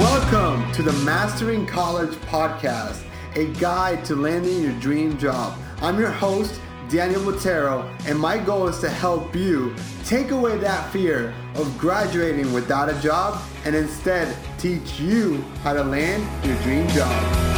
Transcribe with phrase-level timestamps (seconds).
[0.00, 3.02] Welcome to the Mastering College podcast,
[3.36, 5.58] a guide to landing your dream job.
[5.82, 9.74] I'm your host, Daniel Montero, and my goal is to help you
[10.06, 15.84] take away that fear of graduating without a job and instead teach you how to
[15.84, 17.49] land your dream job.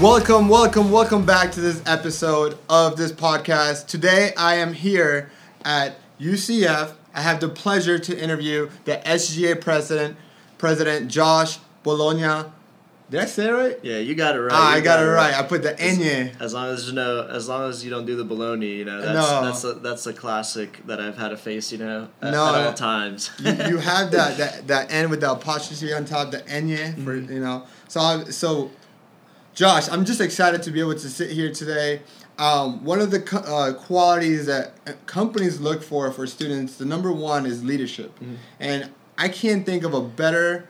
[0.00, 3.86] Welcome, welcome, welcome back to this episode of this podcast.
[3.86, 5.30] Today I am here
[5.64, 6.92] at UCF.
[7.14, 10.16] I have the pleasure to interview the SGA president,
[10.56, 12.50] President Josh Boloña.
[13.10, 13.78] Did I say it right?
[13.82, 14.52] Yeah, you got it right.
[14.54, 15.34] Ah, I got, it right.
[15.34, 16.40] I put the enye.
[16.40, 19.00] As long as you know, as long as you don't do the bologna, you know,
[19.02, 19.42] that's No.
[19.44, 22.66] that's a, that's a classic that I've had to face, you know, at, No, at
[22.66, 23.30] all times.
[23.40, 27.16] you, you have that, that that N with the apostrophe on top, the enye for
[27.16, 27.32] Mm-hmm.
[27.32, 27.64] you know.
[27.88, 28.70] So I, so,
[29.54, 32.02] Josh, I'm just excited to be able to sit here today.
[32.38, 36.84] Um, one of the co- uh, qualities that uh, companies look for for students, the
[36.86, 38.34] number one is leadership, Mm-hmm.
[38.60, 40.66] and I can't think of a better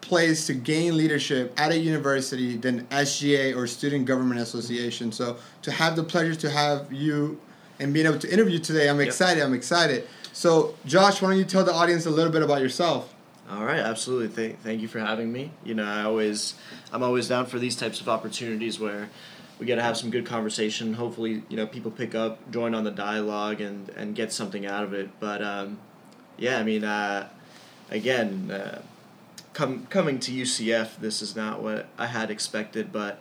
[0.00, 5.10] place to gain leadership at a university than SGA or Student Government Association.
[5.10, 7.40] So to have the pleasure to have you
[7.80, 9.08] and being able to interview today, I'm Yep.
[9.08, 9.42] excited.
[9.42, 10.06] I'm excited.
[10.32, 13.12] So Josh, why don't you tell the audience a little bit about yourself?
[13.50, 14.28] All right, absolutely.
[14.28, 15.50] Thank thank you for having me.
[15.64, 16.54] You know, I always
[16.92, 19.08] I'm always down for these types of opportunities where
[19.58, 20.94] we get to have some good conversation.
[20.94, 24.84] Hopefully, you know, people pick up, join on the dialogue, and and get something out
[24.84, 25.10] of it.
[25.18, 25.78] But um,
[26.38, 27.28] yeah, I mean, uh,
[27.90, 28.82] again, uh,
[29.52, 32.92] com- coming to UCF, this is not what I had expected.
[32.92, 33.20] But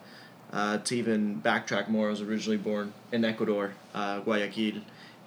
[0.54, 4.82] uh, to even backtrack more, I was originally born in Ecuador, uh, Guayaquil,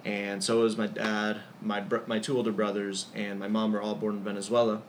[0.05, 3.95] and so was my dad, my my two older brothers, and my mom were all
[3.95, 4.81] born in Venezuela.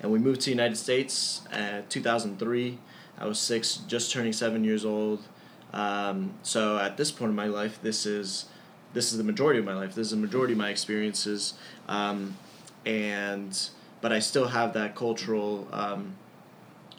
[0.00, 2.78] And we moved to the United States at 2003.
[3.18, 5.26] I was six, just turning seven years old.
[5.72, 8.46] Um, so at this point in my life, this is
[8.94, 9.94] this is the majority of my life.
[9.94, 11.54] This is the majority of my experiences,
[11.88, 12.36] um,
[12.86, 13.68] and
[14.00, 16.14] but I still have that cultural, um,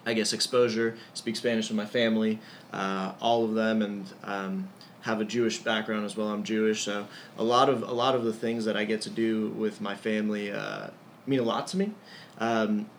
[0.06, 0.98] I guess, exposure.
[1.16, 2.40] Speak Spanish with my family,
[2.72, 4.70] uh, all of them, and um,
[5.02, 6.28] have a Jewish background as well.
[6.28, 9.10] I'm Jewish, so a lot of a lot of the things that I get to
[9.10, 10.90] do with my family uh,
[11.26, 11.94] mean a lot to me,
[12.40, 12.90] um,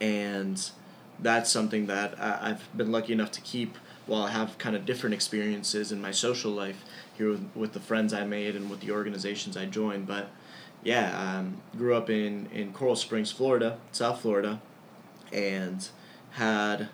[0.00, 0.70] and
[1.18, 3.76] that's something that I, I've been lucky enough to keep
[4.06, 6.84] while I have kind of different experiences in my social life
[7.16, 10.06] here with, with the friends I made and with the organizations I joined.
[10.06, 10.30] But
[10.84, 14.60] yeah, um, grew up in, in Coral Springs, Florida, South Florida,
[15.32, 15.88] and
[16.32, 16.88] had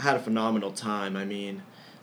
[0.00, 1.16] had a phenomenal time.
[1.16, 1.62] I mean,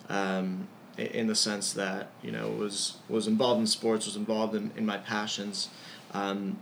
[0.10, 4.72] um, in the sense that you know was was involved in sports, was involved in,
[4.76, 5.70] in my passions,
[6.14, 6.58] um,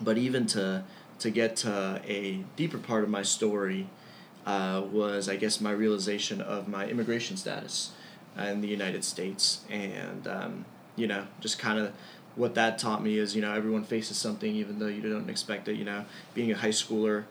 [0.00, 0.84] but even to
[1.20, 3.88] to get to a deeper part of my story
[4.46, 7.90] uh, was I guess my realization of my immigration status
[8.36, 10.64] in the United States, and um,
[10.96, 11.92] you know just kind of
[12.36, 15.68] what that taught me is you know everyone faces something even though you don't expect
[15.68, 15.74] it.
[15.74, 17.24] You know, being a high schooler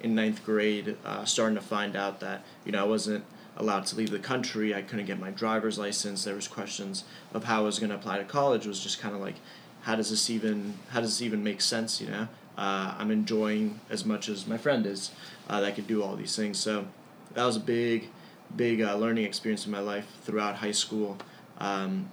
[0.00, 3.24] in ninth grade, uh, starting to find out that you know I wasn't
[3.56, 4.74] allowed to leave the country.
[4.74, 6.24] I couldn't get my driver's license.
[6.24, 8.66] There was questions of how I was going to apply to college.
[8.66, 9.36] Was just kind of like,
[9.82, 12.00] how does this even how does this even make sense?
[12.00, 15.10] You know, uh, I'm enjoying as much as my friend is
[15.48, 16.58] uh, that could do all these things.
[16.58, 16.86] So
[17.34, 18.08] that was a big,
[18.54, 21.18] big uh, learning experience in my life throughout high school.
[21.58, 22.10] Um,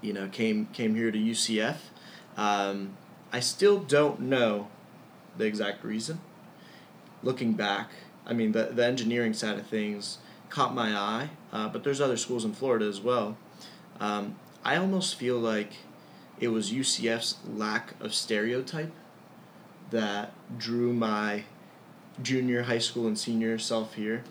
[0.00, 1.76] you know, came came here to UCF.
[2.36, 2.96] Um,
[3.32, 4.68] I still don't know
[5.36, 6.20] the exact reason
[7.22, 7.90] looking back,
[8.26, 10.18] I mean, the, the engineering side of things
[10.50, 13.36] caught my eye, uh, but there's other schools in Florida as well.
[14.00, 15.72] Um, I almost feel like
[16.40, 18.92] it was UCF's lack of stereotype
[19.90, 21.44] that drew my
[22.22, 24.24] junior high school and senior self here.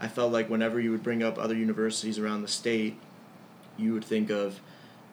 [0.00, 2.98] I felt like whenever you would bring up other universities around the state,
[3.76, 4.60] you would think of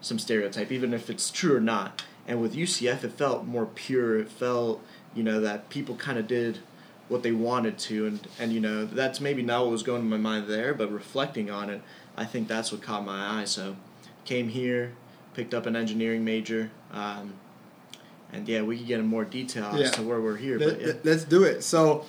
[0.01, 2.03] some stereotype, even if it's true or not.
[2.27, 4.19] And with UCF, it felt more pure.
[4.19, 4.81] It felt,
[5.13, 6.59] you know, that people kind of did
[7.11, 10.09] what they wanted to, and and you know that's maybe not what was going in
[10.09, 11.81] my mind there, but reflecting on it,
[12.15, 13.43] I think that's what caught my eye.
[13.43, 13.75] So,
[14.23, 14.93] came here,
[15.33, 17.33] picked up an engineering major, um,
[18.33, 19.85] and yeah, we could get in more detail Yeah.
[19.85, 20.57] as to where we're here.
[20.57, 21.11] Let, But yeah.
[21.13, 21.63] us do it.
[21.63, 22.05] So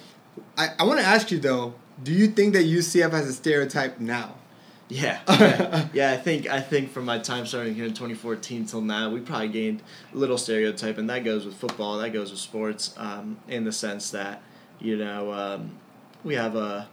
[0.57, 4.01] I, I want to ask you though, do you think that UCF has a stereotype
[4.01, 4.35] now?
[4.89, 6.11] Yeah, yeah, yeah.
[6.13, 9.49] I think I think from my time starting here in 2014 till now, we probably
[9.49, 9.83] gained
[10.13, 11.97] a little stereotype, and that goes with football.
[11.99, 14.43] That goes with sports, um, in the sense that
[14.81, 15.79] you know um,
[16.25, 16.89] we have a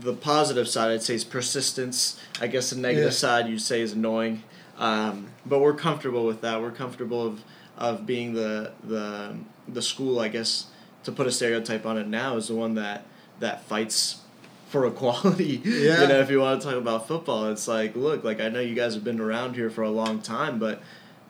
[0.00, 0.90] the positive side.
[0.92, 2.18] I'd say is persistence.
[2.40, 3.18] I guess the negative Yeah.
[3.18, 4.42] side you'd say is annoying,
[4.78, 6.62] um, but we're comfortable with that.
[6.62, 7.42] We're comfortable of
[7.78, 9.34] of being the the
[9.68, 10.18] the school.
[10.20, 10.66] I guess
[11.04, 13.04] to put a stereotype on it now is the one that
[13.40, 14.20] that fights
[14.68, 15.60] for equality.
[15.64, 16.02] Yeah.
[16.02, 18.60] You know, if you want to talk about football, it's like, look, like I know
[18.60, 20.82] you guys have been around here for a long time, but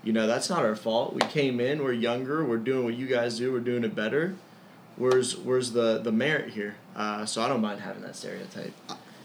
[0.03, 1.15] you know that's not our fault.
[1.15, 4.37] We came in, we're younger, we're doing what you guys do, we're doing it better.
[4.97, 6.77] Where's where's the the merit here?
[6.95, 8.73] Uh, so I don't mind having that stereotype.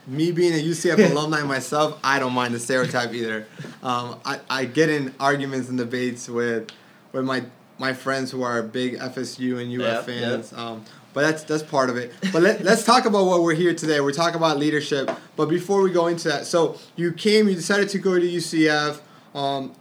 [0.07, 3.45] me being a UCF alumni myself, I don't mind the stereotype either.
[3.83, 6.69] Um, I, I get in arguments and debates with
[7.11, 7.44] with my
[7.77, 10.53] my friends who are big FSU and UF Yep, fans.
[10.53, 10.83] Um,
[11.13, 12.11] but that's that's part of it.
[12.31, 14.00] But let, let's talk about what we're here today.
[14.01, 15.09] We're talking about leadership.
[15.35, 19.00] But before we go into that, so you came, you decided to go to UCF.
[19.33, 19.73] Um,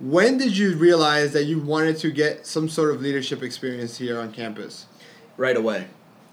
[0.00, 4.18] when did you realize that you wanted to get some sort of leadership experience here
[4.18, 4.86] on campus?
[5.36, 5.86] right away.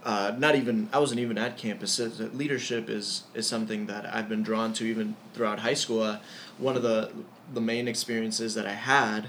[0.04, 2.00] Uh, not even I wasn't even at campus.
[2.34, 6.02] Leadership is is something that I've been drawn to even throughout high school.
[6.04, 6.20] Uh,
[6.58, 7.12] one of the
[7.54, 9.28] the main experiences that I had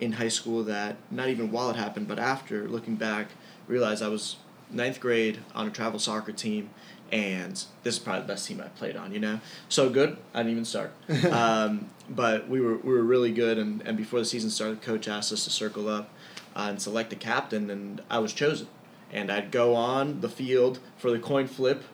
[0.00, 3.28] in high school that not even while it happened, but after looking back,
[3.68, 4.36] realized I was
[4.70, 6.70] ninth grade on a travel soccer team,
[7.12, 7.52] and
[7.82, 9.12] this is probably the best team I played on.
[9.12, 10.92] You know, so good I didn't even start.
[11.30, 15.08] um, but we were we were really good, and, and before the season started, coach
[15.08, 16.10] asked us to circle up
[16.56, 18.66] uh, and select a captain, and I was chosen
[19.12, 21.84] and I'd go on the field for the coin flip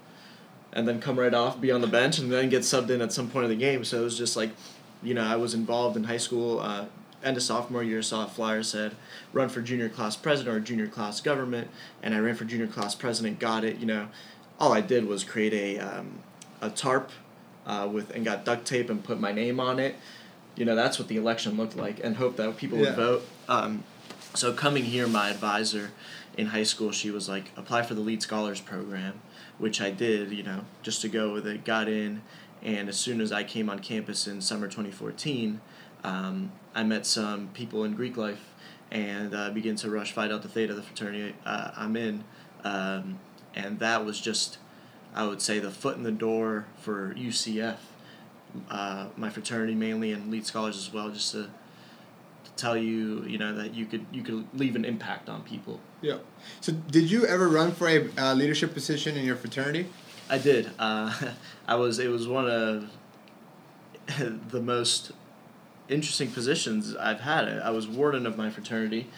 [0.72, 3.12] and then come right off, be on the bench, and then get subbed in at
[3.12, 3.84] some point of the game.
[3.84, 4.50] So it was just like,
[5.02, 6.60] you know, I was involved in high school.
[6.60, 6.86] Uh,
[7.24, 8.94] end of sophomore year, saw a flyer said,
[9.32, 11.68] run for junior class president or junior class government,
[12.02, 13.78] and I ran for junior class president, got it.
[13.78, 14.08] You know,
[14.60, 16.18] all I did was create a, um,
[16.60, 17.10] a tarp
[17.66, 19.96] uh, with and got duct tape and put my name on it.
[20.54, 22.84] You know, that's what the election looked like, and hope that people Yeah.
[22.86, 23.26] would vote.
[23.48, 23.84] Um,
[24.34, 25.90] so coming here, my advisor
[26.36, 29.20] in high school, she was like, apply for the Lead Scholars Program,
[29.58, 31.64] which I did, you know, just to go with it.
[31.64, 32.22] Got in,
[32.62, 35.60] and as soon as I came on campus in summer 2014,
[36.04, 38.52] um, I met some people in Greek life
[38.90, 42.22] and uh, began to rush Phi Delta Theta, of the fraternity uh, I'm in.
[42.64, 43.18] Um,
[43.54, 44.58] and that was just,
[45.14, 47.78] I would say, the foot in the door for UCF,
[48.70, 53.38] uh, my fraternity mainly, and Lead Scholars as well, just to, to tell you, you
[53.38, 55.80] know, that you could you could leave an impact on people.
[56.02, 56.18] Yeah.
[56.60, 59.86] So did you ever run for a uh, leadership position in your fraternity?
[60.28, 60.70] I did.
[60.78, 61.12] Uh,
[61.66, 61.98] I was.
[61.98, 62.90] It was one of
[64.50, 65.12] the most
[65.88, 67.48] interesting positions I've had.
[67.48, 69.08] I was warden of my fraternity.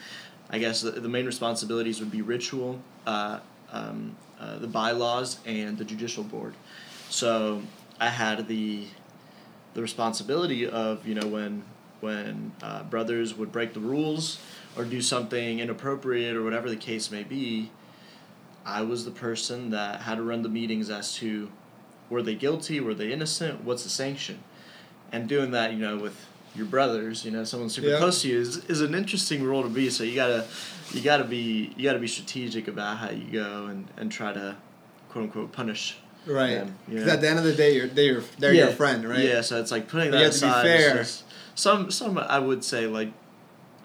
[0.51, 3.41] I guess the, the main responsibilities would be ritual, uh,
[3.73, 6.55] um, uh, the bylaws, and the judicial board.
[7.11, 7.63] So
[8.01, 8.87] I had the
[9.75, 11.63] the responsibility of you know when
[12.01, 14.41] when uh, brothers would break the rules
[14.77, 17.71] or do something inappropriate or whatever the case may be.
[18.65, 21.51] I was the person that had to run the meetings as to
[22.11, 24.43] were they guilty, were they innocent, what's the sanction,
[25.11, 26.27] and doing that, you know, with
[26.59, 27.99] your brothers, you know, someone super Yeah.
[27.99, 29.89] close to you is, is an interesting role to be.
[29.89, 30.45] So you gotta,
[30.93, 34.57] you gotta be, you gotta be strategic about how you go and, and try to,
[35.09, 35.97] quote unquote, punish.
[36.27, 36.57] Right.
[36.57, 37.13] them, you Because know?
[37.15, 39.21] at the end of the day, you're they're your, they're your friend, right?
[39.21, 40.97] Yeah, so it's like putting that have to be aside.
[40.99, 41.25] just-
[41.55, 43.13] some some I would say like,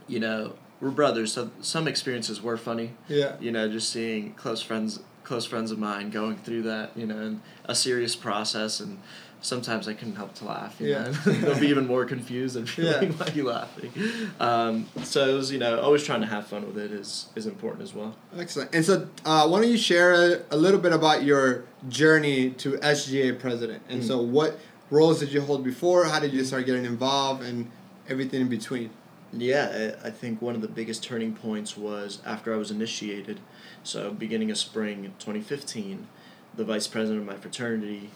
[0.07, 1.31] you know, we're brothers.
[1.31, 2.91] So some experiences were funny.
[3.07, 3.35] Yeah.
[3.39, 7.17] You know, just seeing close friends close friends of mine going through that, you know,
[7.17, 8.99] and a serious process and
[9.43, 10.75] sometimes I couldn't help to laugh.
[10.79, 11.03] You Yeah.
[11.03, 11.11] know?
[11.25, 12.99] they'll be even more confused and Yeah.
[13.01, 13.91] feeling why you laughing.
[14.39, 17.45] Um, so it was, you know, always trying to have fun with it is is
[17.45, 18.15] important as well.
[18.37, 18.73] Excellent.
[18.73, 22.77] And so, uh, why don't you share a, a little bit about your journey to
[22.77, 23.83] SGA president?
[23.89, 24.07] And Mm.
[24.07, 24.57] so, what
[24.89, 26.05] roles did you hold before?
[26.05, 27.69] How did you start getting involved, and
[28.09, 28.89] everything in between?
[29.33, 33.39] Yeah, I I think one of the biggest turning points was after I was initiated.
[33.83, 36.07] So, beginning of spring 2015,
[36.55, 38.09] the vice president of my fraternity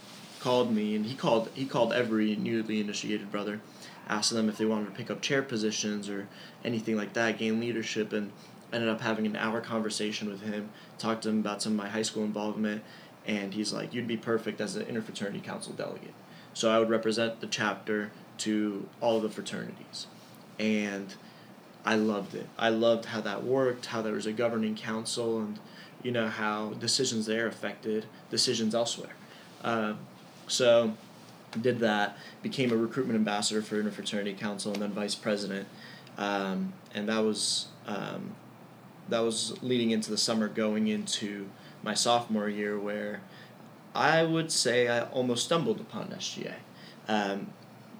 [0.48, 3.60] called me, and he called he called every newly initiated brother,
[4.08, 6.30] asked them if they wanted to pick up chair positions or
[6.64, 8.32] anything like that, gain leadership, and
[8.72, 10.70] ended up having an hour conversation with him.
[10.98, 12.82] Talked to him about some of my high school involvement,
[13.26, 16.14] and he's like, "You'd be perfect as an interfraternity council delegate."
[16.54, 20.08] So I would represent the chapter to all of the fraternities
[20.60, 21.14] and
[21.86, 22.48] I loved it.
[22.58, 25.60] I loved how that worked, how there was a governing council, and
[26.04, 29.16] you know how decisions there affected decisions elsewhere.
[29.64, 30.00] Um,
[30.48, 30.94] so
[31.62, 35.68] did that, became a recruitment ambassador for Interfraternity Council, and then vice president,
[36.18, 38.36] um, and that was um,
[39.10, 41.50] that was leading into the summer, going into
[41.84, 43.22] my sophomore year, where
[43.96, 46.56] I would say I almost stumbled upon SGA.
[47.08, 47.48] Um,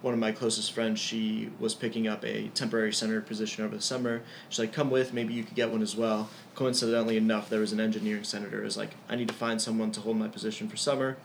[0.02, 3.82] one of my closest friends, she was picking up a temporary senator position over the
[3.82, 4.22] summer.
[4.50, 7.72] She's like, "Come with, maybe you could get one as well." Coincidentally enough, there was
[7.72, 8.62] an engineering senator.
[8.62, 11.18] Was like, "I need to find someone to hold my position for summer."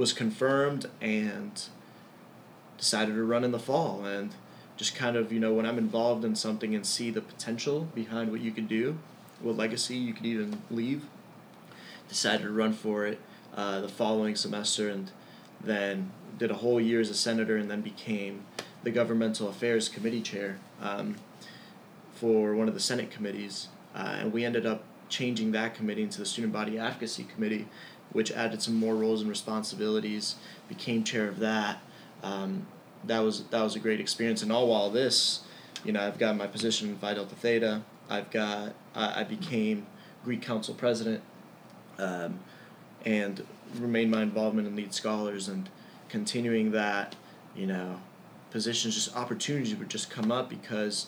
[0.00, 1.62] Was confirmed and
[2.78, 4.34] decided to run in the fall and
[4.78, 8.30] just kind of you know when I'm involved in something and see the potential behind
[8.30, 8.96] what you could do,
[9.42, 11.04] what legacy you could even leave.
[12.08, 13.20] Decided to run for it.
[13.54, 15.10] uh, the following semester, and
[15.62, 18.46] then did a whole year as a senator, and then became
[18.82, 21.16] the governmental affairs committee chair um,
[22.14, 26.18] for one of the Senate committees, uh, and we ended up changing that committee into
[26.18, 27.68] the student body advocacy committee,
[28.12, 30.36] which added some more roles and responsibilities.
[30.68, 31.80] Became chair of that.
[32.22, 32.66] Um,
[33.04, 35.40] that was that was a great experience, and all while this,
[35.84, 37.82] you know, I've got my position in Phi Delta Theta.
[38.08, 39.86] I've got I, I became
[40.24, 41.22] Greek Council president,
[41.98, 42.40] um,
[43.04, 43.46] and
[43.78, 45.68] remained my involvement in Lead Scholars and
[46.08, 47.16] continuing that,
[47.54, 48.00] you know,
[48.50, 51.06] positions just opportunities would just come up because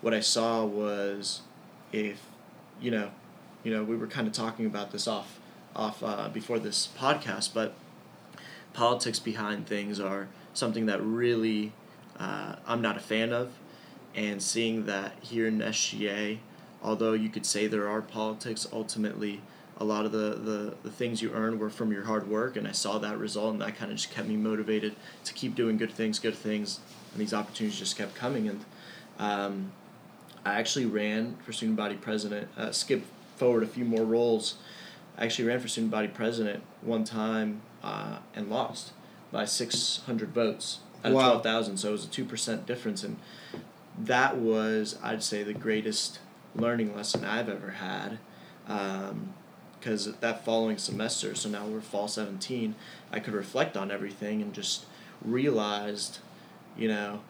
[0.00, 1.40] what I saw was
[1.92, 2.20] if
[2.80, 3.10] you know
[3.62, 5.40] you know we were kind of talking about this off
[5.74, 7.74] off uh, before this podcast but
[8.72, 11.72] politics behind things are something that really
[12.18, 13.52] uh, I'm not a fan of.
[14.14, 16.38] And seeing that here in SGA
[16.84, 19.40] although you could say there are politics ultimately
[19.78, 22.68] a lot of the, the, the things you earn were from your hard work and
[22.68, 25.76] i saw that result and that kind of just kept me motivated to keep doing
[25.76, 26.78] good things good things
[27.12, 28.48] and these opportunities just kept coming.
[28.48, 28.64] And
[29.18, 29.72] um,
[30.44, 33.02] i actually ran for student body president uh, skip
[33.36, 34.56] forward a few more roles
[35.18, 38.92] i actually ran for student body president one time uh, and lost
[39.30, 41.32] by 600 votes out of Wow.
[41.34, 43.16] 12000 so it was a 2% difference and
[43.98, 46.18] that was i'd say the greatest
[46.54, 48.18] learning lesson i've ever had
[49.78, 52.74] because that following semester, so now we're fall 17,
[53.12, 54.86] I could reflect on everything and just
[55.22, 56.20] realized,
[56.76, 57.20] you know,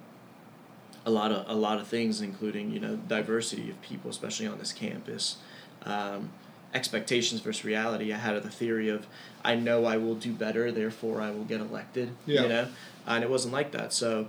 [1.04, 4.58] a lot of a lot of things, including you know diversity of people, especially on
[4.58, 5.38] this campus,
[5.82, 6.30] um,
[6.74, 8.12] expectations versus reality.
[8.12, 9.06] I had the theory of
[9.44, 12.10] I know I will do better, therefore I will get elected.
[12.26, 12.42] Yeah.
[12.42, 12.68] You know,
[13.06, 13.92] and it wasn't like that.
[13.92, 14.28] So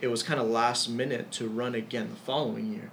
[0.00, 2.90] it was kind of last minute to run again the following year,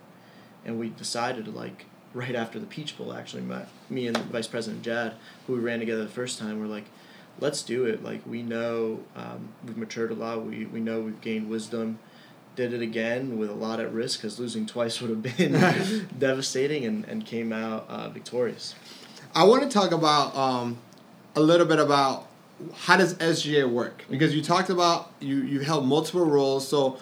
[0.64, 4.84] and we decided like right after the Peach Bowl actually my me and Vice President
[4.84, 5.14] Jad
[5.48, 6.86] who we ran together the first time were like
[7.40, 11.22] let's do it like we know um, we've matured a lot we, we know we've
[11.22, 11.98] gained wisdom
[12.56, 16.86] did it again with a lot at risk because losing twice would have been devastating
[16.86, 18.76] and, and came out uh, victorious
[19.36, 20.78] I want to talk about um,
[21.36, 22.28] a little bit about
[22.76, 27.00] how does SGA work because you talked about you you held multiple roles, so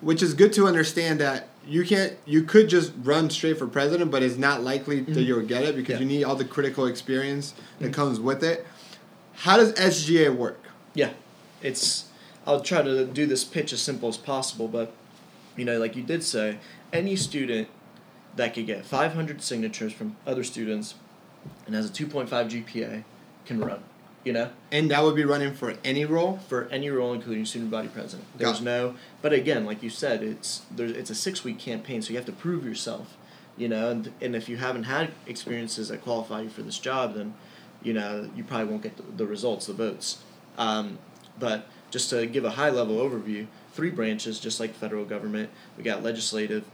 [0.00, 4.10] which is good to understand that you can't you could just run straight for president,
[4.10, 6.00] but it's not likely that you'll get it because Yeah.
[6.00, 8.66] you need all the critical experience that comes with it.
[9.34, 10.60] How does SGA work?
[10.94, 11.10] Yeah,
[11.62, 12.06] it's.
[12.46, 14.92] I'll try to do this pitch as simple as possible, but
[15.56, 16.58] you know, like you did say,
[16.92, 17.68] any student
[18.36, 20.94] that could get 500 signatures from other students
[21.66, 23.04] and has a 2.5 GPA
[23.46, 23.82] can run.
[24.24, 26.38] You know, And that would be running for any role.
[26.48, 28.26] for any role, including student body president.
[28.38, 32.00] There's Got no, but again, like you said, it's there's it's a six week campaign,
[32.00, 33.18] so you have to prove yourself.
[33.58, 37.14] You know, and and if you haven't had experiences that qualify you for this job,
[37.14, 37.34] then
[37.82, 40.22] you know you probably won't get the, the results, the votes.
[40.56, 40.98] Um,
[41.38, 45.48] but just to give a high level overview, three branches, just like the federal government,
[45.78, 46.64] we got legislative,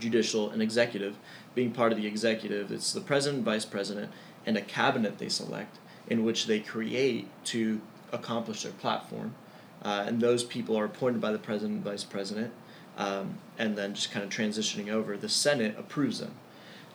[0.00, 1.16] judicial, and executive.
[1.54, 4.10] Being part of the executive, it's the president, vice president,
[4.44, 5.78] and a cabinet they select
[6.08, 7.80] in which they create to
[8.10, 9.36] accomplish their platform.
[9.84, 12.52] Uh, and those people are appointed by the president and vice president,
[12.98, 15.16] um, and then just kind of transitioning over.
[15.16, 16.34] The Senate approves them.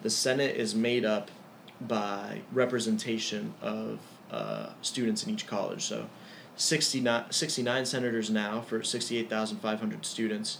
[0.01, 1.31] The Senate is made up
[1.79, 5.85] by representation of uh, students in each college.
[5.85, 6.09] So
[6.55, 10.59] 69, 69 senators now for 68,500 students.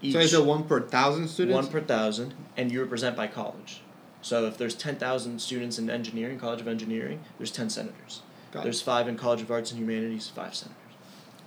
[0.00, 1.54] Each, So is it one per thousand students?
[1.54, 3.82] one per thousand, and you represent by college.
[4.20, 8.22] So if there's 10,000 students in engineering, College of Engineering, there's 10 senators.
[8.52, 8.62] Got it.
[8.64, 10.76] There's five in College of Arts and Humanities, five senators.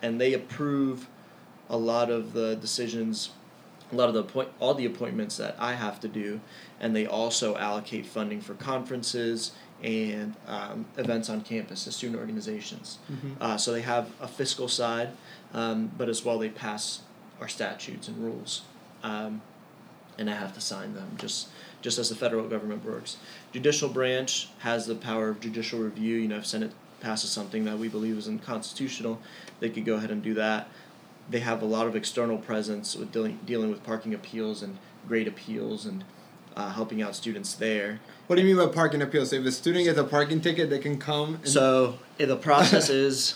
[0.02, 1.08] And they approve
[1.70, 3.32] a lot of the decisions,
[3.92, 6.40] a lot of the appoint, all the appointments that I have to do,
[6.80, 9.52] and they also allocate funding for conferences
[9.84, 13.00] and um, events on campus to student organizations.
[13.12, 13.36] Mhm.
[13.42, 15.10] Uh, so they have a fiscal side,
[15.54, 17.02] um, but as well they pass
[17.40, 18.62] our statutes and rules,
[19.04, 19.42] um,
[20.18, 21.48] and I have to sign them just
[21.82, 23.18] just as the federal government works.
[23.52, 26.18] Judicial branch has the power of judicial review.
[26.18, 29.20] You know, if Senate passes something that we believe is unconstitutional,
[29.60, 30.68] they could go ahead and do that.
[31.28, 35.28] They have a lot of external presence with dealing dealing with parking appeals and grade
[35.28, 36.04] appeals and
[36.56, 38.00] uh, helping out students there.
[38.32, 39.26] What do you mean by parking appeal?
[39.26, 41.42] So if a student gets a parking ticket, they can come.
[41.44, 43.36] So the process is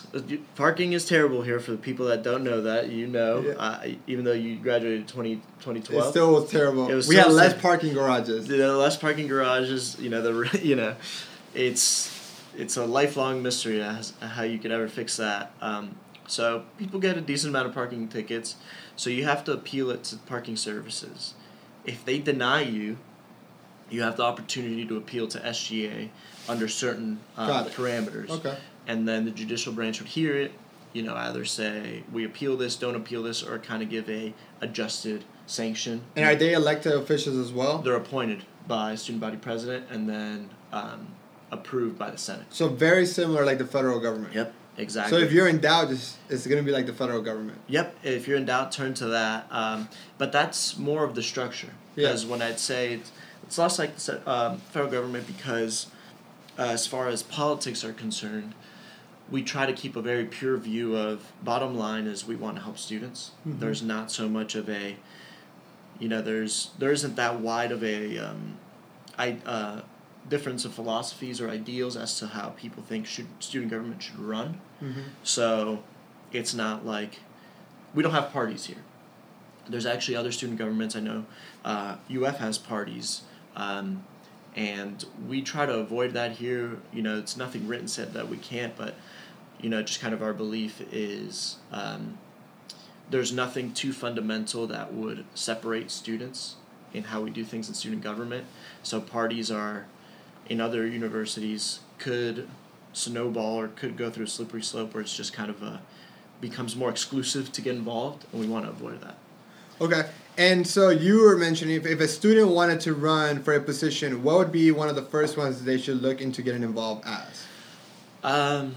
[0.55, 2.87] parking is terrible here for the people that don't know that.
[2.89, 3.53] You know, Yeah.
[3.55, 6.89] uh, even though you graduated 20, it still was terrible.
[6.89, 8.47] It was we had less ter- parking garages.
[8.47, 9.99] the less parking garages.
[9.99, 10.95] You know the you know,
[11.53, 12.09] it's
[12.55, 15.51] it's a lifelong mystery as how you could ever fix that.
[15.59, 18.55] Um, so people get a decent amount of parking tickets,
[18.95, 21.33] so you have to appeal it to parking services.
[21.83, 22.95] If they deny you,
[23.89, 26.09] you have the opportunity to appeal to SGA
[26.47, 27.71] under certain it.
[27.73, 28.29] parameters.
[28.29, 28.57] Okay.
[28.87, 30.51] And then the judicial branch would hear it,
[30.93, 34.33] you know, either say we appeal this, don't appeal this, or kind of give a
[34.61, 36.01] adjusted sanction.
[36.15, 37.79] And are they elected officials as well?
[37.79, 41.07] They're appointed by student body president and then um,
[41.51, 42.45] approved by the Senate.
[42.49, 44.33] So very similar like the federal government.
[44.33, 45.17] Yep, exactly.
[45.17, 47.59] So if you're in doubt, it's, it's going to be like the federal government.
[47.67, 49.47] Yep, if you're in doubt, turn to that.
[49.51, 51.73] Um, but that's more of the structure.
[51.95, 52.07] Yeah.
[52.07, 52.99] Because when I'd say
[53.45, 55.87] it's, less like the um, federal government because,
[56.57, 58.53] uh, as far as politics are concerned,
[59.29, 62.61] we try to keep a very pure view of bottom line is we want to
[62.63, 63.31] help students.
[63.47, 63.59] Mhm.
[63.59, 64.97] There's not so much of a,
[65.99, 68.57] you know, there's there isn't that wide of a, um,
[69.17, 69.81] I uh,
[70.29, 74.59] difference of philosophies or ideals as to how people think should student government should run.
[74.81, 75.01] Mm-hmm.
[75.23, 75.83] So
[76.31, 77.19] it's not like
[77.93, 78.83] we don't have parties here.
[79.67, 80.95] There's actually other student governments.
[80.95, 81.25] I know
[81.63, 83.21] uh, UF has parties,
[83.55, 84.03] um,
[84.55, 86.77] and we try to avoid that here.
[86.93, 88.95] You know, it's nothing written said that we can't, but
[89.59, 92.17] you know, just kind of our belief is um,
[93.09, 96.55] there's nothing too fundamental that would separate students
[96.93, 98.45] in how we do things in student government.
[98.83, 99.87] So parties are
[100.47, 102.47] in other universities could
[102.93, 105.81] snowball or could go through a slippery slope where it's just kind of a
[106.39, 109.17] becomes more exclusive to get involved and we want to avoid that
[109.81, 110.05] Okay.
[110.37, 114.21] And so you were mentioning if, if a student wanted to run for a position,
[114.21, 117.45] what would be one of the first ones they should look into getting involved as?
[118.25, 118.75] um,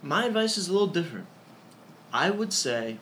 [0.00, 1.26] my advice is a little different.
[2.12, 2.98] I would say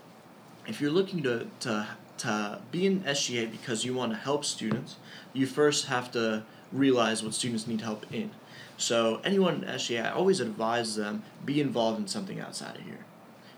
[0.67, 1.87] if you're looking to, to,
[2.19, 4.97] to be in sga because you want to help students
[5.35, 6.43] you first have to
[6.73, 8.31] realize what students need help in.
[8.79, 13.05] So anyone in sga i always advise them be involved in something outside of here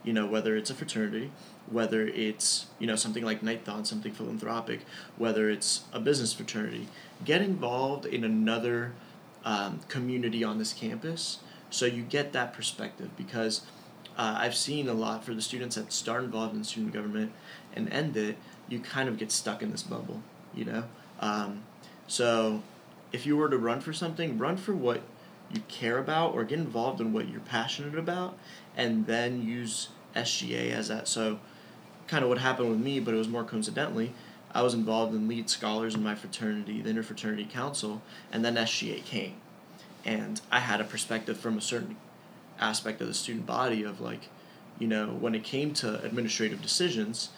[0.07, 1.31] you know whether it's a fraternity
[1.71, 4.81] whether it's you know something like Knight-Thon something philanthropic
[5.19, 6.89] whether it's a business fraternity
[7.27, 8.93] get involved in another
[9.45, 13.63] um, community on this campus so you get that perspective because
[14.17, 17.33] uh, i've seen a lot for the students that start involved in student government
[17.75, 18.39] and end it
[18.69, 20.23] you kind of get stuck in this bubble
[20.57, 20.85] you know?
[21.21, 21.63] Um,
[22.09, 22.63] so
[23.13, 25.03] if you were to run for something run for what
[25.53, 28.37] you care about or get involved in what you're passionate about
[28.77, 31.07] and then use SGA as that.
[31.09, 31.39] So,
[32.07, 34.13] kind of what happened with me, but it was more coincidentally.
[34.53, 38.03] I was involved in lead scholars in my fraternity, the interfraternity council,
[38.33, 39.35] and then SGA came,
[40.05, 41.97] and I had a perspective from a certain
[42.59, 44.29] aspect of the student body of like,
[44.79, 47.31] you know, when it came to administrative decisions,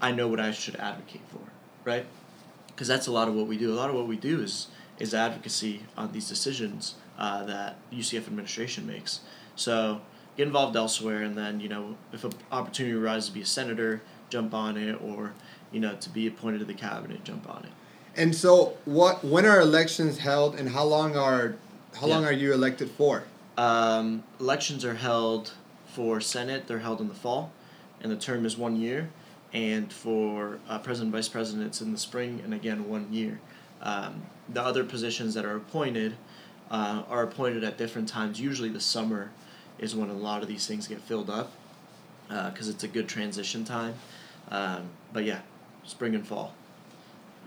[0.00, 1.40] I know what I should advocate for,
[1.84, 2.06] right?
[2.66, 3.72] Because that's a lot of what we do.
[3.72, 8.26] A lot of what we do is is advocacy on these decisions uh, that UCF
[8.26, 9.20] administration makes.
[9.56, 10.00] So
[10.36, 14.02] get involved elsewhere, and then you know if an opportunity arises to be a senator,
[14.30, 15.32] jump on it, or
[15.70, 17.72] you know to be appointed to the cabinet, jump on it.
[18.16, 19.24] And so, what?
[19.24, 21.56] When are elections held, and how long are
[21.94, 23.24] how long are you elected for?
[23.56, 25.52] Um, elections are held
[25.86, 26.66] for Senate.
[26.66, 27.52] They're held in the fall,
[28.00, 29.10] and the term is one year.
[29.52, 33.40] And for uh, president, vice president, it's in the spring, and again one year.
[33.82, 36.14] Um, the other positions that are appointed
[36.70, 38.40] uh, are appointed at different times.
[38.40, 39.30] Usually, the summer
[39.78, 41.52] is when a lot of these things get filled up,
[42.28, 43.94] because it's a good transition time.
[44.50, 45.40] Um, but yeah,
[45.84, 46.54] spring and fall.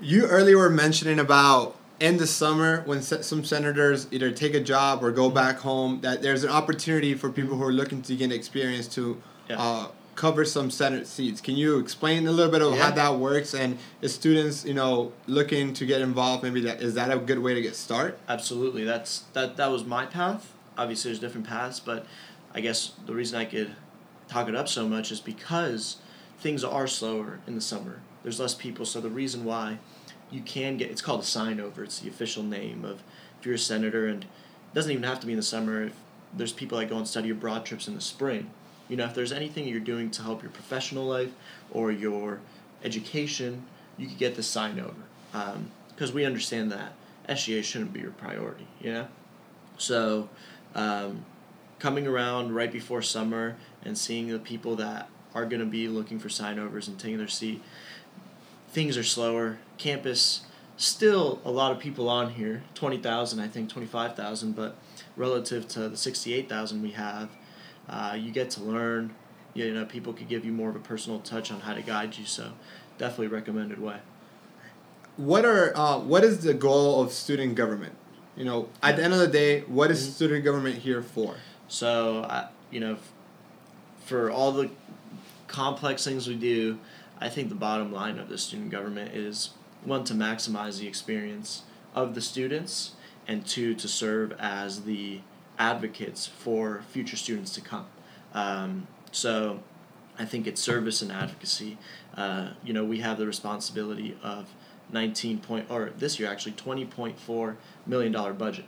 [0.01, 5.01] You earlier were mentioning about in the summer when some senators either take a job
[5.03, 8.31] or go back home that there's an opportunity for people who are looking to gain
[8.31, 9.61] experience to Yeah.
[9.61, 11.39] uh, cover some senate seats.
[11.39, 15.11] Can you explain a little bit of how that works and if students you know
[15.27, 18.83] looking to get involved maybe that is that a good way to get start Absolutely.
[18.83, 20.51] That's that that was my path.
[20.77, 22.05] Obviously there's different paths, but
[22.53, 23.75] I guess the reason I could
[24.27, 25.97] talk it up so much is because
[26.39, 28.01] things are slower in the summer.
[28.23, 29.79] There's less people, so the reason why
[30.31, 31.83] you can get it's called a sign over.
[31.83, 33.03] It's the official name of
[33.39, 35.83] if you're a senator and it doesn't even have to be in the summer.
[35.83, 35.93] If
[36.35, 38.49] there's people that go on study abroad trips in the spring.
[38.89, 41.31] You know, if there's anything you're doing to help your professional life
[41.71, 42.39] or your
[42.83, 43.63] education,
[43.97, 44.93] you could get the sign over.
[45.33, 46.93] Um, because we understand that
[47.29, 49.07] SGA shouldn't be your priority, you know?
[49.77, 50.29] So,
[50.75, 51.25] um,
[51.79, 56.19] coming around right before summer and seeing the people that are going to be looking
[56.19, 57.61] for sign overs and taking their seat,
[58.69, 59.57] things are slower.
[59.77, 60.41] Campus,
[60.77, 64.75] still a lot of people on here 20,000, I think 25,000, but
[65.15, 67.29] relative to the 68,000 we have,
[67.89, 69.13] uh, you get to learn.
[69.53, 72.17] You know, people could give you more of a personal touch on how to guide
[72.17, 72.51] you, so
[72.97, 73.99] definitely recommended way.
[75.15, 77.95] What are uh, what is the goal of student government?
[78.35, 80.11] You know, at the end of the day, what is Mhm.
[80.11, 81.35] student government here for?
[81.67, 82.97] So, I, you know,
[84.05, 84.69] for all the
[85.47, 86.79] complex things we do,
[87.19, 89.51] I think the bottom line of the student government is
[89.83, 91.61] one to maximize the experience
[91.93, 92.91] of the students,
[93.27, 95.21] and two to serve as the
[95.57, 97.85] advocates for future students to come.
[98.33, 99.61] Um, so,
[100.19, 101.77] I think it's service and advocacy.
[102.15, 104.47] Uh, you know, we have the responsibility of
[104.91, 108.65] 19 point or this year actually 20.4 million dollar budget,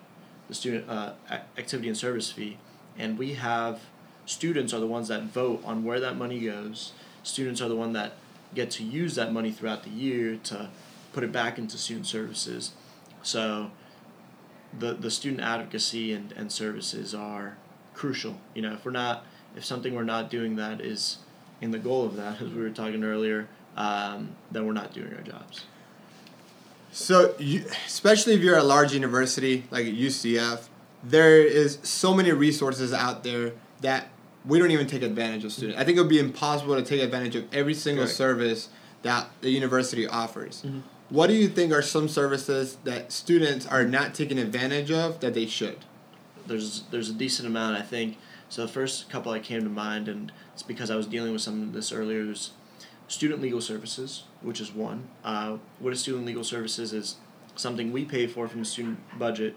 [0.47, 1.13] the student uh,
[1.57, 2.57] activity and service fee,
[2.97, 3.81] and we have
[4.25, 6.93] students are the ones that vote on where that money goes.
[7.23, 8.13] Students are the one that
[8.53, 10.69] get to use that money throughout the year to
[11.13, 12.73] put it back into student services.
[13.23, 13.71] So
[14.77, 17.57] the the student advocacy and, and services are
[17.93, 18.37] crucial.
[18.53, 19.25] You know, if we're not
[19.55, 21.17] if something we're not doing that is
[21.61, 25.13] in the goal of that, as we were talking earlier, um, then we're not doing
[25.13, 25.65] our jobs.
[26.91, 30.67] So, you, especially if you're at a large university like UCF,
[31.03, 34.09] there is so many resources out there that
[34.45, 35.79] we don't even take advantage of students.
[35.79, 38.17] I think it would be impossible to take advantage of every single Correct.
[38.17, 38.69] service
[39.03, 40.63] that the university offers.
[40.65, 40.79] Mm-hmm.
[41.09, 45.33] What do you think are some services that students are not taking advantage of that
[45.33, 45.85] they should?
[46.47, 48.17] There's there's a decent amount I think.
[48.49, 51.41] So the first couple that came to mind, and it's because I was dealing with
[51.41, 52.21] some of this earlier.
[52.31, 52.51] Is
[53.07, 55.07] student legal services, which is one.
[55.23, 57.15] Uh, what is student legal services is
[57.55, 59.55] something we pay for from the student budget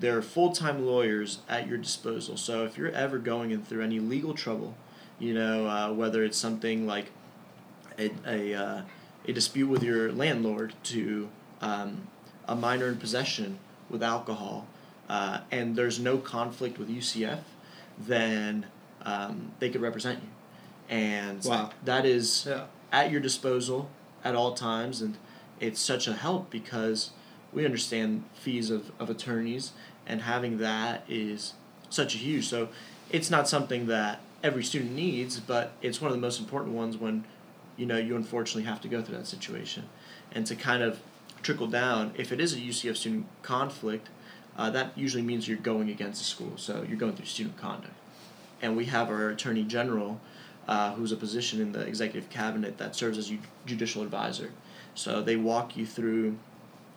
[0.00, 2.36] there are full time lawyers at your disposal.
[2.36, 4.74] So if you're ever going in through any legal trouble,
[5.18, 7.10] you know, uh, whether it's something like
[7.98, 8.82] a, a, uh,
[9.26, 11.28] a dispute with your landlord to
[11.60, 12.06] um,
[12.46, 13.58] a minor in possession
[13.90, 14.66] with alcohol,
[15.08, 17.40] uh, and there's no conflict with UCF,
[17.98, 18.66] then
[19.02, 20.28] um, they could represent you.
[20.88, 21.70] And wow.
[21.84, 22.64] that is yeah.
[22.90, 23.90] at your disposal
[24.24, 25.02] at all times.
[25.02, 25.16] And
[25.60, 27.10] it's such a help because
[27.52, 29.72] we understand fees of, of attorneys
[30.06, 31.54] and having that is
[31.90, 32.68] such a huge so
[33.10, 36.96] it's not something that every student needs but it's one of the most important ones
[36.96, 37.24] when
[37.76, 39.84] you know you unfortunately have to go through that situation
[40.32, 41.00] and to kind of
[41.42, 44.08] trickle down if it is a ucf student conflict
[44.56, 47.94] uh, that usually means you're going against the school so you're going through student conduct
[48.60, 50.20] and we have our attorney general
[50.68, 53.32] uh, who's a position in the executive cabinet that serves as
[53.66, 54.52] judicial advisor
[54.94, 56.36] so they walk you through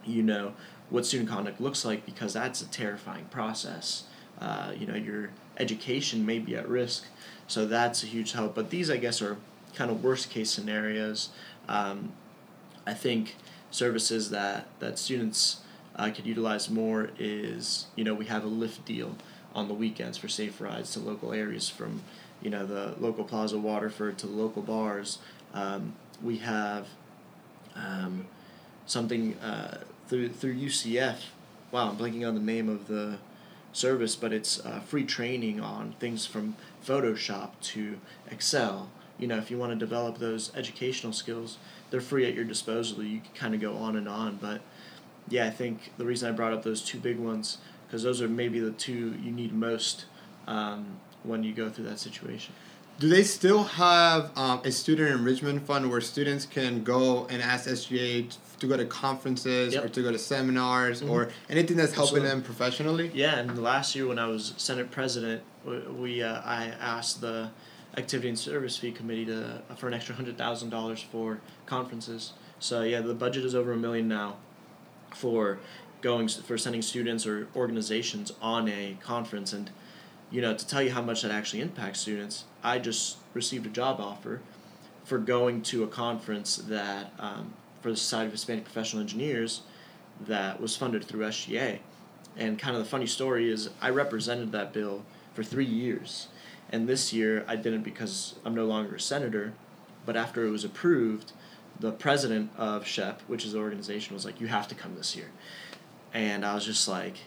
[0.06, 0.54] you know
[0.92, 4.04] what student conduct looks like because that's a terrifying process.
[4.40, 7.06] Uh, you know, your education may be at risk,
[7.48, 8.54] so that's a huge help.
[8.54, 9.38] But these, I guess, are
[9.74, 11.30] kind of worst case scenarios.
[11.68, 12.12] Um,
[12.86, 13.36] I think
[13.72, 15.62] services that that students
[15.96, 19.16] uh, could utilize more is you know we have a Lyft deal
[19.56, 22.02] on the weekends for safe rides to local areas from
[22.42, 25.20] you know the local Plaza Waterford to the local bars.
[25.54, 26.88] Um, we have
[27.76, 28.28] um,
[28.86, 31.18] something uh, through through UCF.
[31.72, 33.18] Wow, I'm blanking on the name of the
[33.74, 38.00] service, but it's uh, free training on things from Photoshop to
[38.30, 38.90] Excel.
[39.18, 41.58] You know, if you want to develop those educational skills,
[41.90, 43.04] they're free at your disposal.
[43.04, 44.62] You can kind of go on and on, but
[45.30, 48.28] yeah, I think the reason I brought up those two big ones because those are
[48.28, 50.06] maybe the two you need most
[50.48, 52.54] um, when you go through that situation.
[53.00, 57.68] Do they still have um, a student enrichment fund where students can go and ask
[57.68, 59.86] SGA to go to conferences yep.
[59.86, 61.10] or to go to seminars mm-hmm.
[61.10, 62.30] or anything that's helping Absolutely.
[62.30, 63.12] them professionally?
[63.14, 67.50] Yeah, and last year when I was Senate President, we uh, I asked the
[67.98, 72.34] Activity and Service Fee Committee to uh, for an extra hundred thousand dollars for conferences.
[72.60, 74.38] So yeah, the budget is over a million now
[75.16, 75.60] for
[76.02, 79.72] going for sending students or organizations on a conference and
[80.32, 83.70] you know to tell you how much that actually impacts students i just received a
[83.70, 84.42] job offer
[85.04, 89.62] for going to a conference that um, for the Society of Hispanic Professional Engineers
[90.22, 91.80] that was funded through SGA.
[92.38, 96.28] And kind of the funny story is I represented that bill for three years.
[96.72, 99.54] And this year I didn't because I'm no longer a senator,
[100.06, 101.34] but after it was approved,
[101.80, 105.16] the president of SHPE, which is the organization, was like, You have to come this
[105.16, 105.32] year.
[106.14, 107.18] And I was just like,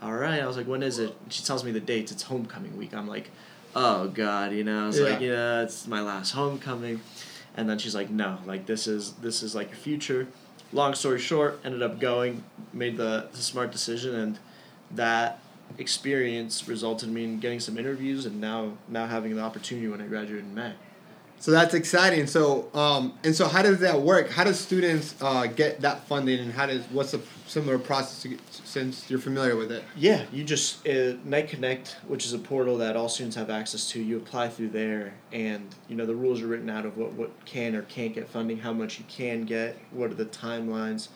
[0.00, 0.40] All right.
[0.40, 1.14] I was like, When is it?
[1.28, 2.12] She tells me the dates.
[2.12, 2.94] It's homecoming week.
[2.94, 3.30] I'm like,
[3.74, 5.04] Oh, God, you know, I was yeah.
[5.04, 7.00] like, Yeah, it's my last homecoming
[7.58, 10.28] and then she's like no like this is this is like your future
[10.72, 14.38] long story short ended up going made the, the smart decision and
[14.92, 15.40] that
[15.76, 20.00] experience resulted in me in getting some interviews and now now having the opportunity when
[20.00, 20.72] i graduated in may
[21.40, 22.26] so that's exciting.
[22.26, 24.28] So um, and so how does that work?
[24.28, 28.28] How do students uh, get that funding, and how does what's the similar process to
[28.28, 28.40] get,
[28.78, 29.82] since you're familiar with it?
[29.96, 33.88] Yeah, you just uh, Knight Connect, which is a portal that all students have access
[33.90, 34.02] to.
[34.02, 37.44] You apply through there, and you know the rules are written out of what what
[37.44, 41.08] can or can't get funding, how much you can get, what are the timelines,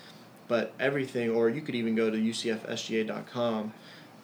[0.49, 1.31] but everything.
[1.31, 3.73] Or you could even go to ucfsga.com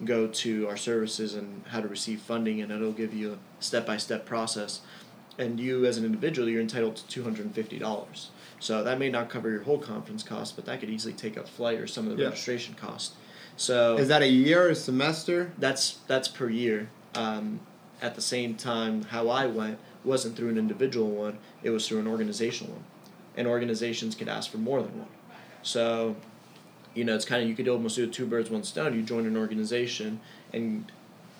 [0.05, 4.25] go to our services and how to receive funding and it'll give you a step-by-step
[4.25, 4.79] process
[5.37, 8.27] and you as an individual you're entitled to $250
[8.61, 11.47] So that may not cover your whole conference cost, but that could easily take up
[11.47, 12.29] flight or some of the Yeah.
[12.29, 13.13] registration cost.
[13.59, 15.51] So Is that a year or a semester?
[15.57, 16.89] that's that's per year.
[17.13, 17.59] Um,
[18.01, 21.99] at the same time, how I went wasn't through an individual one; it was through
[21.99, 22.85] an organizational one,
[23.35, 25.09] and organizations could ask for more than one.
[25.61, 26.15] So,
[26.93, 28.95] you know, it's kind of you could almost do two birds, one stone.
[28.95, 30.21] You join an organization
[30.53, 30.89] and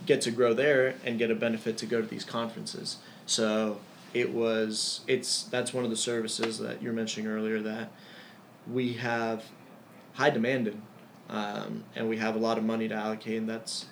[0.05, 2.97] get to grow there and get a benefit to go to these conferences.
[3.27, 3.79] So
[4.13, 7.93] it was it's that's one of the services that you're mentioning earlier that
[8.69, 9.45] we have
[10.15, 10.82] high demand in,
[11.29, 13.85] um, and we have a lot of money to allocate, and that's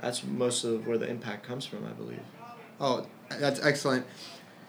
[0.00, 2.22] that's most of where the impact comes from, I believe.
[2.80, 4.06] Oh, that's excellent.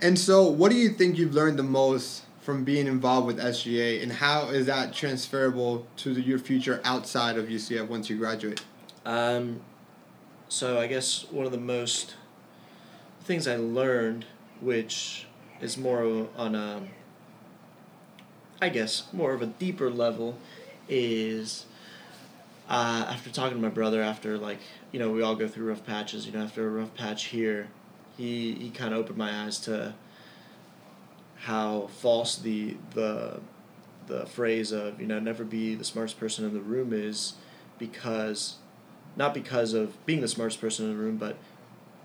[0.02, 4.02] And so, what do you think you've learned the most from being involved with SGA,
[4.02, 8.62] and how is that transferable to the, your future outside of UCF once you graduate?
[9.06, 9.62] Um,
[10.50, 12.16] so I guess one of the most
[13.24, 14.26] things I learned,
[14.60, 15.28] which
[15.62, 16.82] is more on a,
[18.62, 20.38] I guess more of a deeper level,
[20.90, 21.68] is
[22.72, 24.60] uh, after talking to my brother after like
[24.94, 26.26] you know we all go through rough patches.
[26.26, 27.68] You know after a rough patch here,
[28.18, 29.94] he he kind of opened my eyes to
[31.36, 33.42] how false the the
[34.08, 37.34] the phrase of you know never be the smartest person in the room is
[37.78, 38.56] because
[39.18, 41.38] not because of being the smartest person in the room but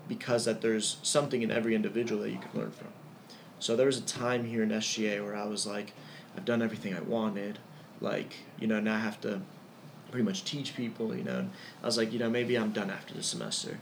[0.09, 2.87] because that there's something in every individual that you can learn from
[3.59, 5.93] so there was a time here in sga where i was like
[6.35, 7.59] i've done everything i wanted
[7.99, 9.41] like you know now i have to
[10.11, 11.51] pretty much teach people you know and
[11.83, 13.77] i was like you know maybe i'm done after the semester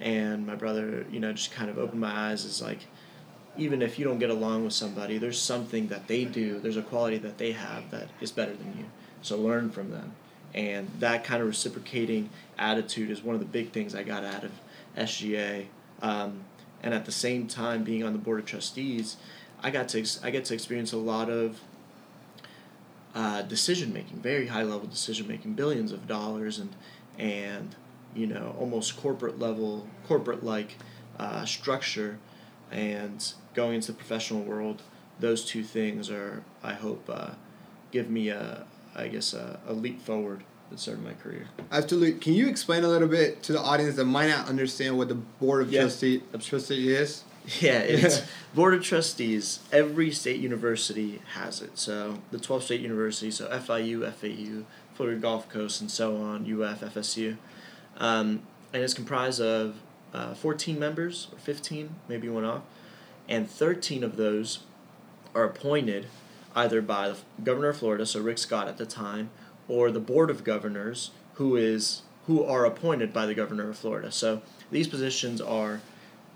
[0.00, 2.86] and my brother you know just kind of opened my eyes as like
[3.58, 6.82] even if you don't get along with somebody, there's something that they do, there's a
[6.82, 8.84] quality that they have that is better than you.
[9.20, 10.12] So learn from them.
[10.54, 14.44] And that kind of reciprocating attitude is one of the big things I got out
[14.44, 14.52] of
[14.96, 15.66] SGA.
[16.00, 16.44] Um,
[16.82, 19.16] and at the same time, being on the board of trustees,
[19.60, 21.60] I got to ex- I get to experience a lot of
[23.14, 26.74] uh, decision making, very high level decision making, billions of dollars, and
[27.18, 27.74] and
[28.14, 30.76] you know almost corporate level, corporate like
[31.18, 32.18] uh, structure,
[32.70, 34.82] and going into the professional world.
[35.20, 37.30] Those two things are, I hope, uh,
[37.90, 41.48] give me a, I guess, a, a leap forward at starting my career.
[41.72, 42.20] Absolutely.
[42.20, 45.16] Can you explain a little bit to the audience that might not understand what the
[45.16, 47.24] board of Yeah, trustee trustee is?
[47.60, 48.22] Yeah, it's
[48.54, 49.60] board of trustees.
[49.72, 51.78] Every state university has it.
[51.78, 56.80] So the twelve state universities, so FIU, FAU, Florida Gulf Coast, and so on, UF,
[56.80, 57.38] FSU,
[57.96, 59.76] um, and it's comprised of
[60.12, 62.62] uh, fourteen members or fifteen, maybe one off,
[63.28, 64.60] and thirteen of those
[65.34, 66.06] are appointed
[66.54, 69.30] either by the governor of Florida, so Rick Scott at the time,
[69.68, 74.12] or the board of governors, who is who are appointed by the governor of Florida.
[74.12, 75.80] So these positions are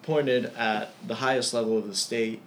[0.07, 2.41] appointed at the highest level of the state,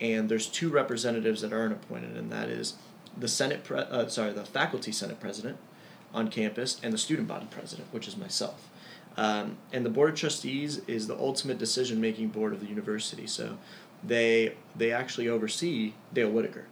[0.00, 2.74] and there's two representatives that aren't appointed, and that is
[3.18, 5.58] the Senate, pre- uh, sorry, the faculty senate president
[6.14, 8.68] on campus, and the student body president, which is myself.
[9.16, 13.26] Um, and the board of trustees is the ultimate decision-making board of the university.
[13.26, 13.58] So
[14.04, 16.64] they they actually oversee Dale Whittaker.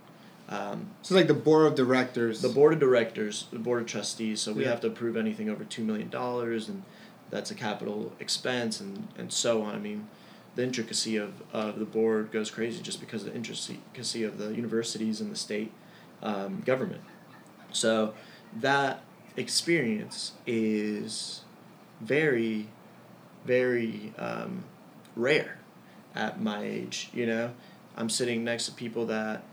[0.48, 2.40] Um, So it's like the board of directors.
[2.40, 4.40] the board of directors, the board of trustees.
[4.40, 4.70] So we Yeah.
[4.70, 6.84] have to approve anything over two million dollars, and
[7.28, 9.74] that's a capital expense, and, and so on.
[9.74, 10.08] I mean,
[10.58, 14.52] the intricacy of, of the board goes crazy just because of the intricacy of the
[14.52, 15.70] universities and the state
[16.20, 17.00] um, government.
[17.70, 18.14] So
[18.56, 19.04] that
[19.36, 21.42] experience is
[22.00, 22.66] very,
[23.44, 24.64] very um,
[25.14, 25.58] rare
[26.16, 27.10] at my age.
[27.14, 27.50] You know,
[27.96, 29.44] I'm sitting next to people that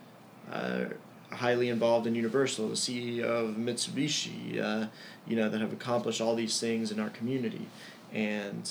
[0.52, 0.98] are
[1.32, 4.88] highly involved in Universal, the CEO of Mitsubishi, uh,
[5.28, 7.68] you know, that have accomplished all these things in our community,
[8.12, 8.68] and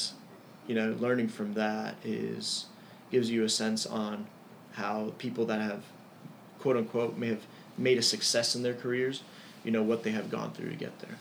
[0.66, 2.66] you know, learning from that is
[3.10, 4.26] gives you a sense on
[4.72, 5.82] how people that have
[6.58, 7.42] quote unquote may have
[7.76, 9.22] made a success in their careers,
[9.64, 11.18] you know, what they have gone through to get there.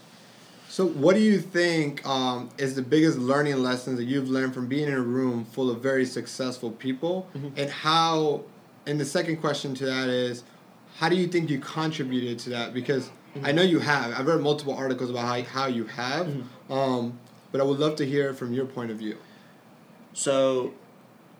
[0.70, 4.68] So, what do you think um, is the biggest learning lessons that you've learned from
[4.68, 7.28] being in a room full of very successful people?
[7.36, 7.52] Mhm.
[7.58, 8.44] And how,
[8.88, 10.44] and the second question to that is,
[10.98, 12.74] how do you think you contributed to that?
[12.74, 13.10] Because
[13.44, 14.18] I know you have.
[14.18, 16.28] I've read multiple articles about how, how you have,
[16.70, 17.20] um,
[17.52, 19.18] but I would love to hear from your point of view.
[20.14, 20.74] So,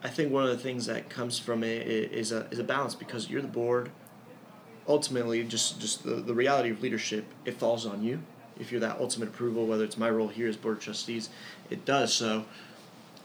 [0.04, 2.96] I think one of the things that comes from it is a is a balance
[2.96, 3.92] because you're the board.
[4.88, 8.22] Ultimately, just just the, the reality of leadership, it falls on you.
[8.60, 11.30] If you're that ultimate approval, whether it's my role here as board of trustees,
[11.70, 12.14] it does.
[12.14, 12.46] So,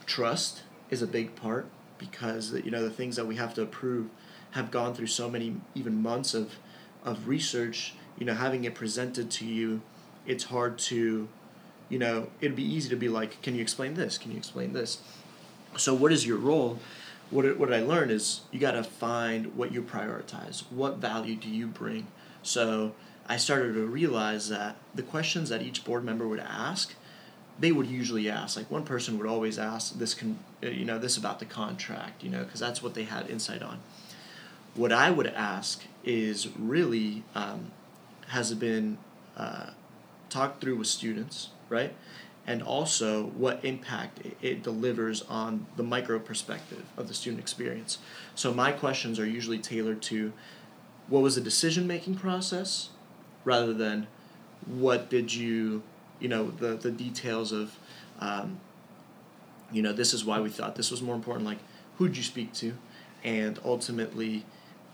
[0.05, 4.09] trust is a big part because you know the things that we have to approve
[4.51, 6.55] have gone through so many even months of
[7.03, 7.93] of research.
[8.17, 9.81] You know, having it presented to you,
[10.25, 11.27] it's hard to,
[11.87, 14.17] you know, it'd be easy to be like, can you explain this?
[14.17, 14.99] Can you explain this?
[15.77, 16.79] So, what is your role?
[17.29, 20.63] what what I learned is you got to find what you prioritize.
[20.71, 22.07] What value do you bring?
[22.41, 22.93] So
[23.27, 26.95] I started to realize that the questions that each board member would ask,
[27.59, 28.57] they would usually ask.
[28.57, 32.23] Like one person would always ask this can uh, you know this about the contract,
[32.23, 33.79] you know, because that's what they had insight on.
[34.75, 37.71] What I would ask is really um,
[38.27, 38.97] has been
[39.35, 39.71] uh,
[40.29, 41.93] talked through with students, right?
[42.49, 47.99] And also what impact it, delivers on the micro perspective of the student experience.
[48.33, 50.33] So my questions are usually tailored to
[51.09, 52.89] what was the decision making process
[53.45, 54.07] rather than
[54.65, 55.83] what did you,
[56.19, 57.77] you know, the, the details of,
[58.19, 58.59] um,
[59.71, 61.45] you know, this is why we thought this was more important.
[61.45, 61.59] Like,
[61.97, 62.73] who'd you speak to?
[63.23, 64.43] And ultimately,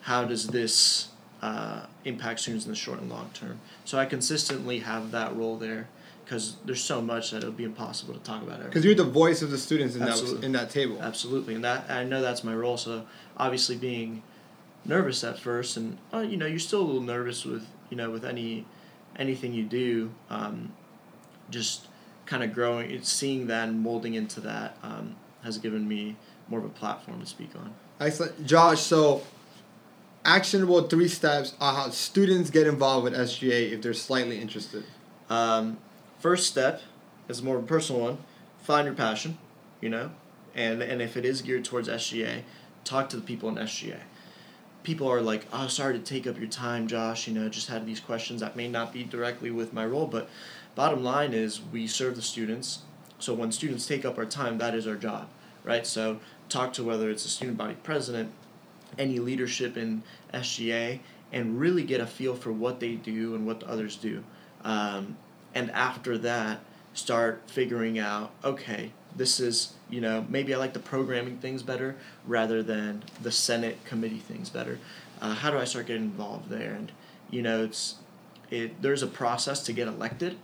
[0.01, 1.07] how does this
[1.41, 3.61] uh, impact students in the short and long term?
[3.85, 5.87] So I consistently have that role there
[6.25, 8.63] because there's so much that it would be impossible to talk about.
[8.63, 10.39] Because you're the voice of the students in Absolutely.
[10.39, 10.97] that in that table.
[11.01, 12.77] Absolutely, and that I know that's my role.
[12.77, 13.05] So
[13.37, 14.23] obviously, being
[14.83, 18.09] nervous at first, and uh, you know, you're still a little nervous with you know
[18.09, 18.65] with any
[19.17, 20.11] anything you do.
[20.29, 20.73] Um,
[21.51, 21.87] just
[22.25, 26.15] kind of growing, seeing that and molding into that um, has given me
[26.47, 27.73] more of a platform to speak on.
[27.99, 28.81] Excellent, Josh.
[28.81, 29.21] So,
[30.25, 34.83] actionable three steps on how students get involved with SGA if they're slightly interested.
[35.29, 35.77] Um,
[36.19, 36.81] first step
[37.27, 38.17] is more of a personal one.
[38.63, 39.37] Find your passion,
[39.81, 40.11] you know,
[40.53, 42.43] and and if it is geared towards SGA,
[42.83, 43.99] talk to the people in SGA.
[44.83, 47.27] People are like, "Oh, sorry to take up your time, Josh.
[47.27, 50.29] You know, just had these questions that may not be directly with my role, but
[50.75, 52.79] bottom line is we serve the students.
[53.17, 55.27] So when students take up our time, that is our job,
[55.63, 55.87] right?
[55.87, 58.31] So talk to whether it's a student body president,
[58.97, 60.99] any leadership in SGA,
[61.31, 64.23] and really get a feel for what they do and what the others do.
[64.63, 65.17] Um,
[65.55, 66.59] and after that,
[66.93, 71.95] start figuring out okay, this is, you know, maybe I like the programming things better
[72.27, 74.79] rather than the Senate committee things better.
[75.21, 76.73] Uh, how do I start getting involved there?
[76.73, 76.91] And,
[77.31, 77.95] you know, it's,
[78.51, 80.37] it, there's a process to get elected,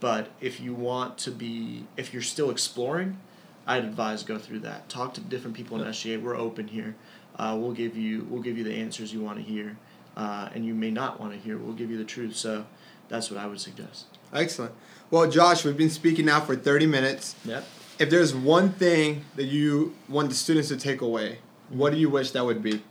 [0.00, 3.18] but if you want to be, if you're still exploring,
[3.66, 4.88] I'd advise go through that.
[4.88, 6.20] Talk to different people in SGA.
[6.22, 6.96] We're open here.
[7.38, 9.76] Uh, we'll give you we'll give you the answers you want to hear,
[10.16, 11.58] uh, and you may not want to hear.
[11.58, 12.34] We'll give you the truth.
[12.34, 12.64] So
[13.08, 14.17] that's what I would suggest.
[14.32, 14.72] Excellent.
[15.10, 17.34] Well, Josh, we've been speaking now for 30 minutes.
[17.44, 17.66] Yep.
[17.98, 21.38] If there's one thing that you want the students to take away,
[21.68, 22.82] what do you wish that would be?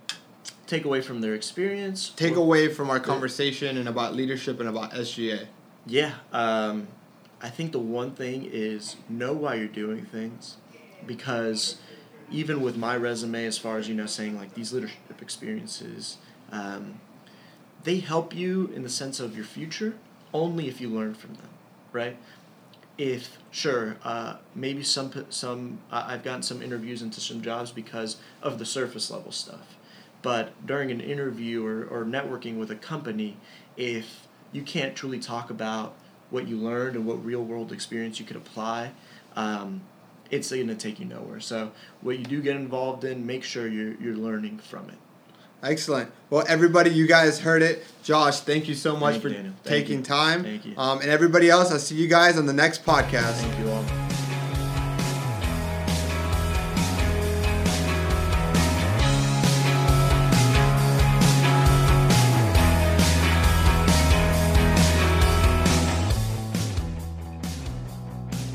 [0.66, 2.10] Take away from their experience.
[2.10, 5.48] Take away from our conversation and about leadership and about SGA.
[5.86, 6.16] Yeah.
[6.34, 6.88] Um,
[7.42, 10.58] I think the one thing is know why you're doing things,
[11.06, 11.78] because
[12.30, 16.18] even with my resume, as far as you know, saying like these leadership experiences,
[16.52, 17.00] um,
[17.84, 19.94] they help you in the sense of your future
[20.34, 21.50] only if you learn from them,
[21.92, 22.18] right?
[22.98, 28.18] If sure, uh, maybe some some I I've gotten some interviews into some jobs because
[28.42, 29.78] of the surface level stuff,
[30.22, 33.38] but during an interview or, or networking with a company,
[33.76, 35.94] if you can't truly talk about
[36.30, 38.92] what you learned and what real world experience you could apply,
[39.36, 39.82] um,
[40.32, 41.40] it's going to take you nowhere.
[41.40, 44.98] So what you do get involved in, make sure you're you're learning from it.
[45.64, 46.12] Excellent.
[46.30, 47.84] Well, everybody, you guys heard it.
[48.04, 50.44] Josh, thank you so much Thank for you, taking time.
[50.44, 50.74] Thank you.
[50.78, 53.34] Um, and everybody else, I'll see you guys on the next podcast.
[53.34, 53.84] Thank you all.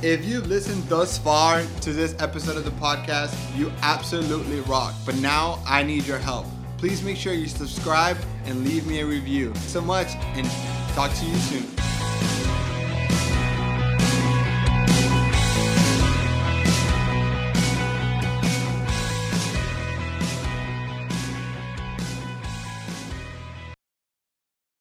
[0.03, 4.95] If you've listened thus far to this episode of the podcast, you absolutely rock.
[5.07, 6.47] But now I need your help.
[6.83, 9.55] Please make sure you subscribe and leave me a review.
[9.69, 10.45] So much, and
[10.97, 11.92] talk to you soon.